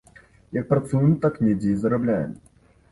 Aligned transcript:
Як 0.59 0.65
працуем, 0.71 1.13
так 1.27 1.39
недзе 1.45 1.71
і 1.77 1.79
зарабляем. 1.85 2.31